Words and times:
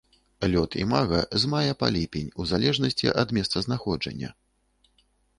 Лёт 0.51 0.71
імага 0.83 1.17
з 1.41 1.49
мая 1.51 1.73
па 1.83 1.87
ліпень 1.95 2.31
у 2.43 2.45
залежнасці 2.51 3.11
ад 3.25 3.33
месцазнаходжання. 3.39 4.29